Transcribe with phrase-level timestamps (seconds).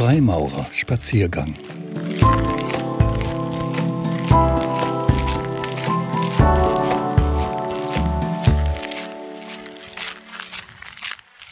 [0.00, 1.52] Freimaurerspaziergang.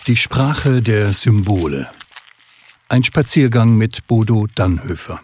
[0.06, 1.90] Die Sprache der Symbole.
[2.88, 5.20] Ein Spaziergang mit Bodo Dannhöfer.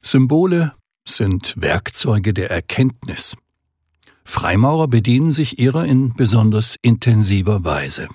[0.00, 0.72] Symbole
[1.06, 3.36] sind Werkzeuge der Erkenntnis.
[4.24, 8.08] Freimaurer bedienen sich ihrer in besonders intensiver Weise.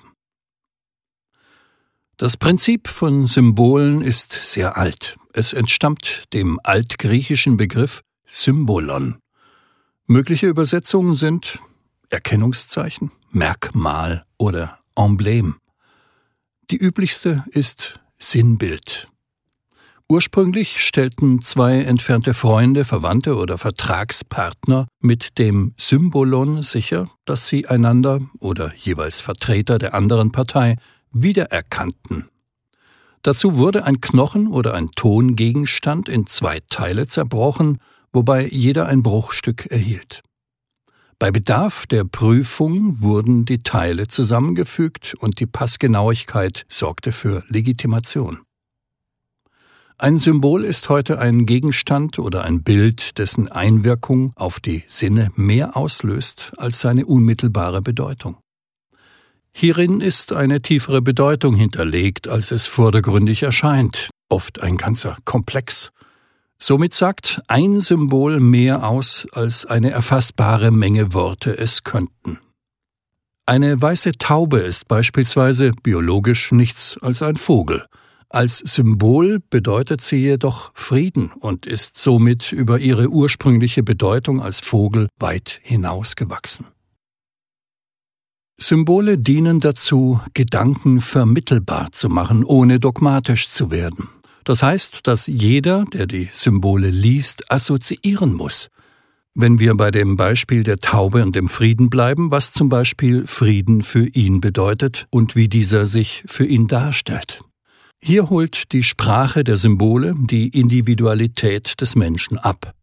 [2.18, 5.16] Das Prinzip von Symbolen ist sehr alt.
[5.34, 9.18] Es entstammt dem altgriechischen Begriff Symbolon.
[10.08, 11.60] Mögliche Übersetzungen sind
[12.10, 15.58] Erkennungszeichen, Merkmal oder Emblem.
[16.72, 19.06] Die üblichste ist Sinnbild.
[20.08, 28.20] Ursprünglich stellten zwei entfernte Freunde, Verwandte oder Vertragspartner mit dem Symbolon sicher, dass sie einander
[28.40, 30.78] oder jeweils Vertreter der anderen Partei
[31.12, 32.28] wiedererkannten.
[33.22, 37.78] Dazu wurde ein Knochen oder ein Tongegenstand in zwei Teile zerbrochen,
[38.12, 40.22] wobei jeder ein Bruchstück erhielt.
[41.18, 48.38] Bei Bedarf der Prüfung wurden die Teile zusammengefügt und die Passgenauigkeit sorgte für Legitimation.
[50.00, 55.76] Ein Symbol ist heute ein Gegenstand oder ein Bild, dessen Einwirkung auf die Sinne mehr
[55.76, 58.36] auslöst als seine unmittelbare Bedeutung.
[59.60, 65.90] Hierin ist eine tiefere Bedeutung hinterlegt, als es vordergründig erscheint, oft ein ganzer Komplex.
[66.60, 72.38] Somit sagt ein Symbol mehr aus, als eine erfassbare Menge Worte es könnten.
[73.46, 77.84] Eine weiße Taube ist beispielsweise biologisch nichts als ein Vogel.
[78.28, 85.08] Als Symbol bedeutet sie jedoch Frieden und ist somit über ihre ursprüngliche Bedeutung als Vogel
[85.18, 86.66] weit hinausgewachsen.
[88.60, 94.08] Symbole dienen dazu, Gedanken vermittelbar zu machen, ohne dogmatisch zu werden.
[94.42, 98.68] Das heißt, dass jeder, der die Symbole liest, assoziieren muss.
[99.34, 103.82] Wenn wir bei dem Beispiel der Taube und dem Frieden bleiben, was zum Beispiel Frieden
[103.82, 107.40] für ihn bedeutet und wie dieser sich für ihn darstellt.
[108.02, 112.74] Hier holt die Sprache der Symbole die Individualität des Menschen ab.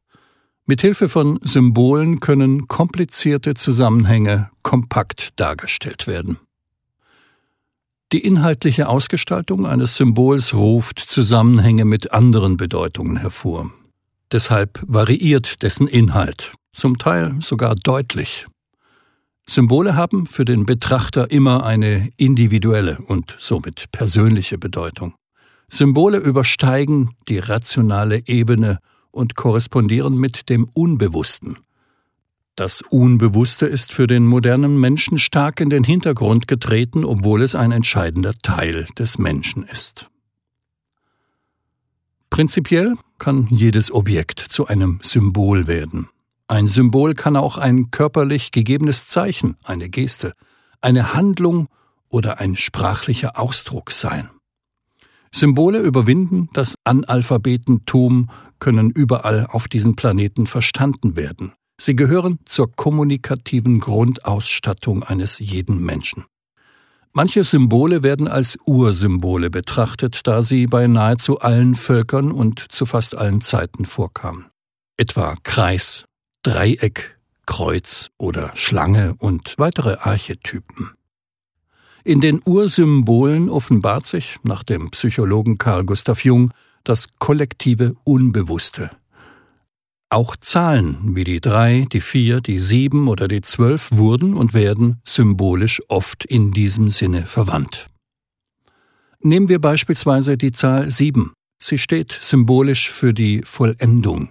[0.67, 6.39] Mithilfe von Symbolen können komplizierte Zusammenhänge kompakt dargestellt werden.
[8.11, 13.69] Die inhaltliche Ausgestaltung eines Symbols ruft Zusammenhänge mit anderen Bedeutungen hervor.
[14.31, 18.47] Deshalb variiert dessen Inhalt, zum Teil sogar deutlich.
[19.47, 25.13] Symbole haben für den Betrachter immer eine individuelle und somit persönliche Bedeutung.
[25.69, 28.79] Symbole übersteigen die rationale Ebene
[29.15, 31.57] und korrespondieren mit dem Unbewussten.
[32.55, 37.71] Das Unbewusste ist für den modernen Menschen stark in den Hintergrund getreten, obwohl es ein
[37.71, 40.09] entscheidender Teil des Menschen ist.
[42.29, 46.09] Prinzipiell kann jedes Objekt zu einem Symbol werden.
[46.47, 50.33] Ein Symbol kann auch ein körperlich gegebenes Zeichen, eine Geste,
[50.81, 51.67] eine Handlung
[52.09, 54.29] oder ein sprachlicher Ausdruck sein.
[55.35, 58.29] Symbole überwinden das Analphabetentum
[58.59, 61.51] können überall auf diesem Planeten verstanden werden.
[61.77, 66.23] Sie gehören zur kommunikativen Grundausstattung eines jeden Menschen.
[67.11, 73.17] Manche Symbole werden als Ursymbole betrachtet, da sie bei nahezu allen Völkern und zu fast
[73.17, 74.45] allen Zeiten vorkamen.
[74.95, 76.05] Etwa Kreis,
[76.43, 80.91] Dreieck, Kreuz oder Schlange und weitere Archetypen.
[82.07, 88.91] In den Ursymbolen offenbart sich, nach dem Psychologen Carl Gustav Jung, das kollektive Unbewusste.
[90.11, 95.01] Auch Zahlen wie die drei, die vier, die sieben oder die zwölf wurden und werden
[95.03, 97.87] symbolisch oft in diesem Sinne verwandt.
[99.21, 101.33] Nehmen wir beispielsweise die Zahl sieben.
[101.59, 104.29] Sie steht symbolisch für die Vollendung.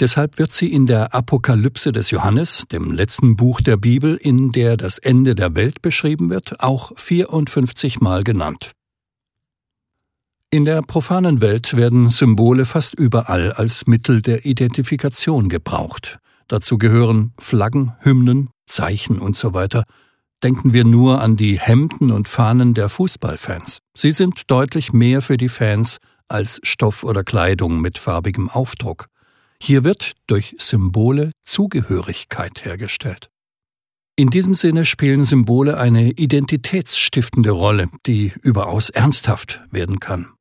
[0.00, 4.76] Deshalb wird sie in der Apokalypse des Johannes, dem letzten Buch der Bibel, in der
[4.76, 8.72] das Ende der Welt beschrieben wird, auch 54 Mal genannt.
[10.50, 16.20] In der profanen Welt werden Symbole fast überall als Mittel der Identifikation gebraucht.
[16.46, 19.66] Dazu gehören Flaggen, Hymnen, Zeichen usw.
[19.70, 19.82] So
[20.42, 23.78] Denken wir nur an die Hemden und Fahnen der Fußballfans.
[23.96, 29.06] Sie sind deutlich mehr für die Fans als Stoff oder Kleidung mit farbigem Aufdruck.
[29.62, 33.28] Hier wird durch Symbole Zugehörigkeit hergestellt.
[34.16, 40.32] In diesem Sinne spielen Symbole eine identitätsstiftende Rolle, die überaus ernsthaft werden kann.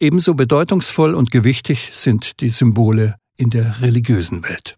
[0.00, 4.76] Ebenso bedeutungsvoll und gewichtig sind die Symbole in der religiösen Welt.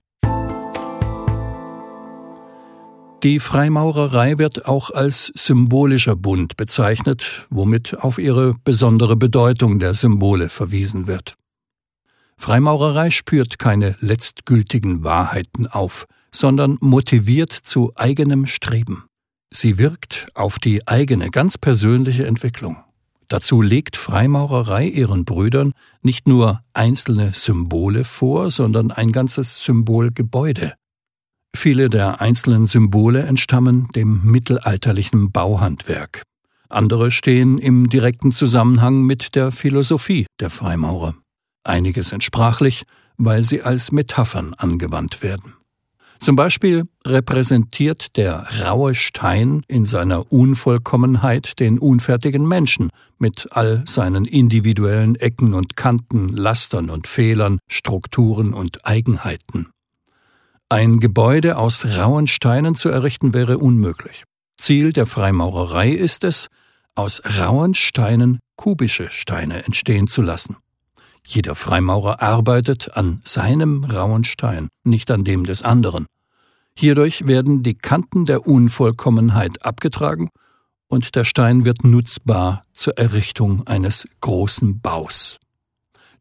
[3.22, 10.48] Die Freimaurerei wird auch als symbolischer Bund bezeichnet, womit auf ihre besondere Bedeutung der Symbole
[10.48, 11.36] verwiesen wird.
[12.40, 19.04] Freimaurerei spürt keine letztgültigen Wahrheiten auf, sondern motiviert zu eigenem Streben.
[19.52, 22.78] Sie wirkt auf die eigene, ganz persönliche Entwicklung.
[23.28, 30.72] Dazu legt Freimaurerei ihren Brüdern nicht nur einzelne Symbole vor, sondern ein ganzes Symbolgebäude.
[31.54, 36.22] Viele der einzelnen Symbole entstammen dem mittelalterlichen Bauhandwerk.
[36.70, 41.16] Andere stehen im direkten Zusammenhang mit der Philosophie der Freimaurer.
[41.64, 42.84] Einige sind sprachlich,
[43.16, 45.54] weil sie als Metaphern angewandt werden.
[46.20, 54.26] Zum Beispiel repräsentiert der raue Stein in seiner Unvollkommenheit den unfertigen Menschen mit all seinen
[54.26, 59.68] individuellen Ecken und Kanten, Lastern und Fehlern, Strukturen und Eigenheiten.
[60.68, 64.24] Ein Gebäude aus rauen Steinen zu errichten wäre unmöglich.
[64.58, 66.48] Ziel der Freimaurerei ist es,
[66.94, 70.56] aus rauen Steinen kubische Steine entstehen zu lassen.
[71.25, 76.06] Jeder Freimaurer arbeitet an seinem rauen Stein, nicht an dem des anderen.
[76.76, 80.31] Hierdurch werden die Kanten der Unvollkommenheit abgetragen
[80.88, 85.38] und der Stein wird nutzbar zur Errichtung eines großen Baus.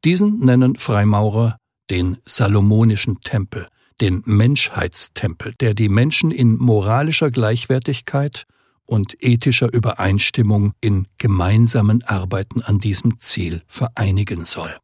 [0.05, 1.57] Diesen nennen Freimaurer
[1.89, 3.67] den Salomonischen Tempel,
[3.99, 8.45] den Menschheitstempel, der die Menschen in moralischer Gleichwertigkeit
[8.85, 14.75] und ethischer Übereinstimmung in gemeinsamen Arbeiten an diesem Ziel vereinigen soll.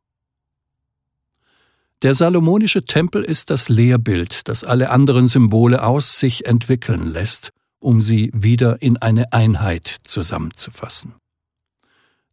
[2.02, 8.02] Der salomonische Tempel ist das Lehrbild, das alle anderen Symbole aus sich entwickeln lässt, um
[8.02, 11.16] sie wieder in eine Einheit zusammenzufassen.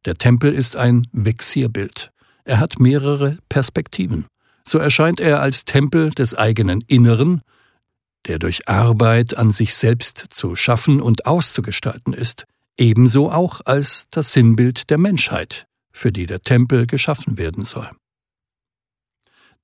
[0.05, 2.11] Der Tempel ist ein Vexierbild.
[2.45, 4.27] Er hat mehrere Perspektiven
[4.65, 7.43] so erscheint er als Tempel des eigenen Inneren,
[8.27, 12.45] der durch Arbeit an sich selbst zu schaffen und auszugestalten ist,
[12.79, 17.91] ebenso auch als das Sinnbild der Menschheit, für die der Tempel geschaffen werden soll.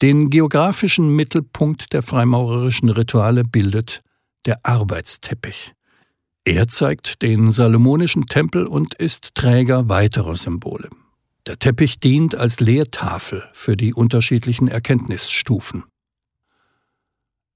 [0.00, 4.03] Den geografischen Mittelpunkt der freimaurerischen Rituale bildet
[4.47, 5.75] der Arbeitsteppich.
[6.45, 10.89] Er zeigt den salomonischen Tempel und ist Träger weiterer Symbole.
[11.49, 15.85] Der Teppich dient als Lehrtafel für die unterschiedlichen Erkenntnisstufen.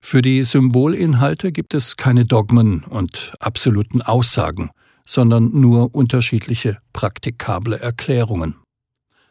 [0.01, 4.71] Für die Symbolinhalte gibt es keine Dogmen und absoluten Aussagen,
[5.05, 8.57] sondern nur unterschiedliche praktikable Erklärungen.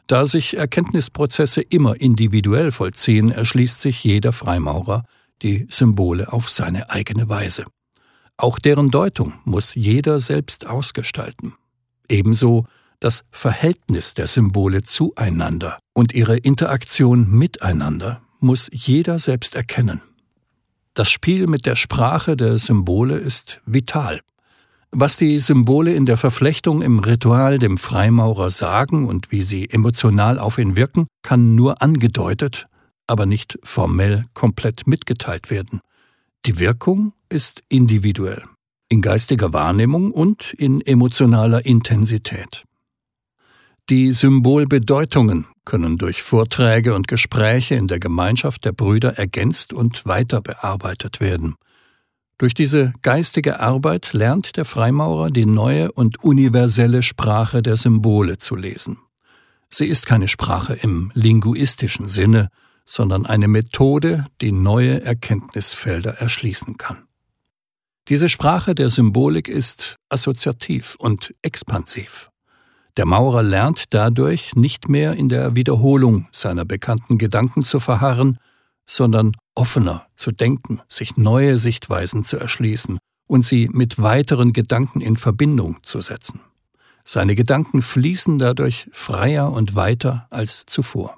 [0.08, 5.04] Da sich Erkenntnisprozesse immer individuell vollziehen, erschließt sich jeder Freimaurer
[5.42, 7.66] die Symbole auf seine eigene Weise.
[8.38, 11.54] Auch deren Deutung muss jeder selbst ausgestalten.
[12.10, 12.66] Ebenso
[13.00, 20.02] das Verhältnis der Symbole zueinander und ihre Interaktion miteinander muss jeder selbst erkennen.
[20.94, 24.22] Das Spiel mit der Sprache der Symbole ist vital.
[24.94, 30.38] Was die Symbole in der Verflechtung im Ritual dem Freimaurer sagen und wie sie emotional
[30.38, 32.68] auf ihn wirken, kann nur angedeutet,
[33.08, 35.80] aber nicht formell komplett mitgeteilt werden.
[36.46, 38.44] Die Wirkung ist individuell,
[38.90, 42.66] in geistiger Wahrnehmung und in emotionaler Intensität.
[43.90, 50.42] Die Symbolbedeutungen können durch Vorträge und Gespräche in der Gemeinschaft der Brüder ergänzt und weiter
[50.42, 51.56] bearbeitet werden.
[52.42, 58.56] Durch diese geistige Arbeit lernt der Freimaurer die neue und universelle Sprache der Symbole zu
[58.56, 58.98] lesen.
[59.70, 62.50] Sie ist keine Sprache im linguistischen Sinne,
[62.84, 67.04] sondern eine Methode, die neue Erkenntnisfelder erschließen kann.
[68.08, 72.32] Diese Sprache der Symbolik ist assoziativ und expansiv.
[72.98, 78.40] Der Maurer lernt dadurch nicht mehr in der Wiederholung seiner bekannten Gedanken zu verharren,
[78.92, 85.16] sondern offener zu denken, sich neue Sichtweisen zu erschließen und sie mit weiteren Gedanken in
[85.16, 86.42] Verbindung zu setzen.
[87.06, 91.18] Seine Gedanken fließen dadurch freier und weiter als zuvor.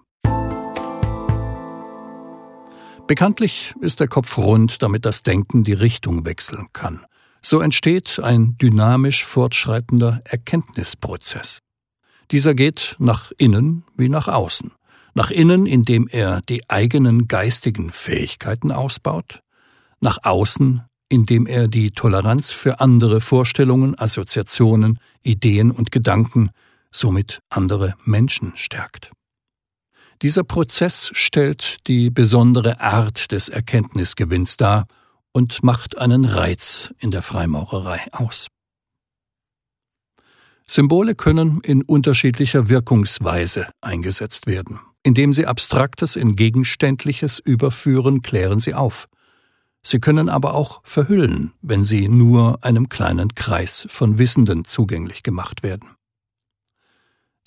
[3.08, 7.06] Bekanntlich ist der Kopf rund, damit das Denken die Richtung wechseln kann.
[7.42, 11.60] So entsteht ein dynamisch fortschreitender Erkenntnisprozess.
[12.32, 14.72] Dieser geht nach innen wie nach außen.
[15.14, 19.42] Nach innen, indem er die eigenen geistigen Fähigkeiten ausbaut,
[20.00, 26.50] nach außen, indem er die Toleranz für andere Vorstellungen, Assoziationen, Ideen und Gedanken,
[26.92, 29.12] somit andere Menschen stärkt.
[30.24, 34.88] Dieser Prozess stellt die besondere Art des Erkenntnisgewinns dar
[35.32, 38.48] und macht einen Reiz in der Freimaurerei aus.
[40.66, 44.80] Symbole können in unterschiedlicher Wirkungsweise eingesetzt werden.
[45.04, 49.08] Indem sie Abstraktes in Gegenständliches überführen, klären sie auf.
[49.86, 55.62] Sie können aber auch verhüllen, wenn sie nur einem kleinen Kreis von Wissenden zugänglich gemacht
[55.62, 55.90] werden.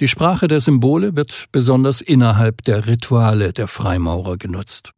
[0.00, 4.92] Die Sprache der Symbole wird besonders innerhalb der Rituale der Freimaurer genutzt.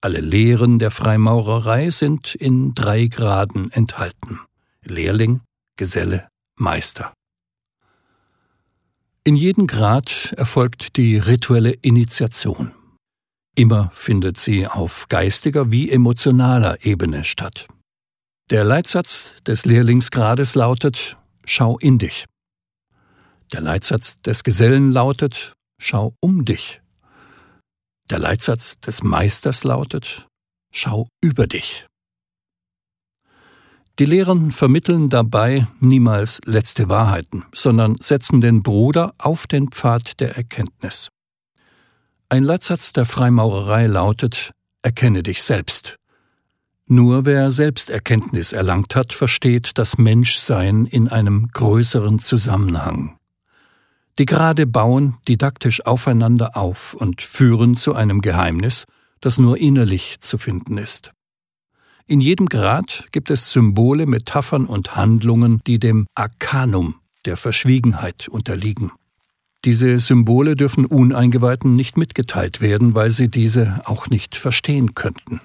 [0.00, 4.40] Alle Lehren der Freimaurerei sind in drei Graden enthalten.
[4.82, 5.42] Lehrling,
[5.76, 7.12] Geselle, Meister.
[9.26, 12.74] In jedem Grad erfolgt die rituelle Initiation.
[13.56, 17.66] Immer findet sie auf geistiger wie emotionaler Ebene statt.
[18.50, 21.16] Der Leitsatz des Lehrlingsgrades lautet
[21.46, 22.26] Schau in dich.
[23.52, 26.82] Der Leitsatz des Gesellen lautet Schau um dich.
[28.10, 30.26] Der Leitsatz des Meisters lautet
[30.70, 31.86] Schau über dich.
[34.00, 40.36] Die Lehren vermitteln dabei niemals letzte Wahrheiten, sondern setzen den Bruder auf den Pfad der
[40.36, 41.10] Erkenntnis.
[42.28, 44.50] Ein Leitsatz der Freimaurerei lautet
[44.82, 45.96] Erkenne dich selbst.
[46.86, 53.16] Nur wer Selbsterkenntnis erlangt hat, versteht das Menschsein in einem größeren Zusammenhang.
[54.18, 58.86] Die Grade bauen didaktisch aufeinander auf und führen zu einem Geheimnis,
[59.20, 61.12] das nur innerlich zu finden ist.
[62.06, 68.92] In jedem Grad gibt es Symbole, Metaphern und Handlungen, die dem Arkanum der Verschwiegenheit unterliegen.
[69.64, 75.40] Diese Symbole dürfen Uneingeweihten nicht mitgeteilt werden, weil sie diese auch nicht verstehen könnten.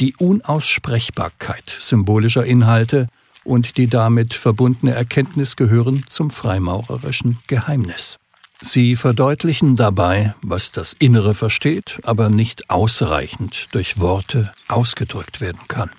[0.00, 3.06] Die Unaussprechbarkeit symbolischer Inhalte
[3.44, 8.18] und die damit verbundene Erkenntnis gehören zum freimaurerischen Geheimnis.
[8.62, 15.90] Sie verdeutlichen dabei, was das Innere versteht, aber nicht ausreichend durch Worte ausgedrückt werden kann.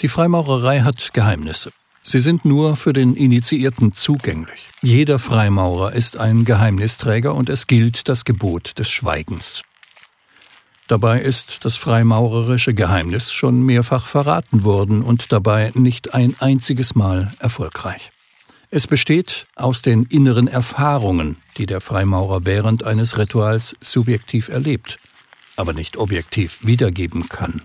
[0.00, 1.72] Die Freimaurerei hat Geheimnisse.
[2.02, 4.70] Sie sind nur für den Initiierten zugänglich.
[4.80, 9.62] Jeder Freimaurer ist ein Geheimnisträger und es gilt das Gebot des Schweigens.
[10.86, 17.34] Dabei ist das freimaurerische Geheimnis schon mehrfach verraten worden und dabei nicht ein einziges Mal
[17.40, 18.10] erfolgreich.
[18.70, 24.98] Es besteht aus den inneren Erfahrungen, die der Freimaurer während eines Rituals subjektiv erlebt,
[25.56, 27.62] aber nicht objektiv wiedergeben kann.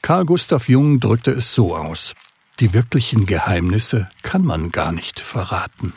[0.00, 2.14] Karl Gustav Jung drückte es so aus.
[2.60, 5.92] Die wirklichen Geheimnisse kann man gar nicht verraten.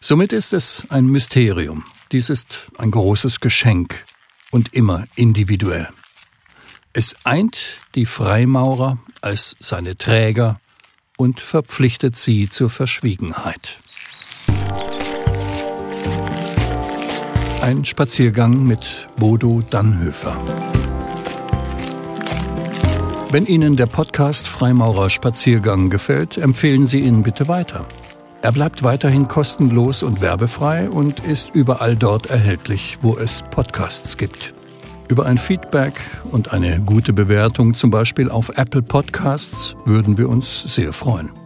[0.00, 1.84] Somit ist es ein Mysterium.
[2.12, 4.04] Dies ist ein großes Geschenk
[4.50, 5.88] und immer individuell.
[6.92, 7.56] Es eint
[7.94, 10.60] die Freimaurer als seine Träger
[11.20, 13.78] und verpflichtet sie zur Verschwiegenheit.
[17.60, 20.34] Ein Spaziergang mit Bodo Dannhöfer.
[23.30, 27.86] Wenn Ihnen der Podcast Freimaurer Spaziergang gefällt, empfehlen Sie ihn bitte weiter.
[28.40, 34.54] Er bleibt weiterhin kostenlos und werbefrei und ist überall dort erhältlich, wo es Podcasts gibt.
[35.10, 35.94] Über ein Feedback
[36.30, 41.39] und eine gute Bewertung, zum Beispiel auf Apple Podcasts, würden wir uns sehr freuen.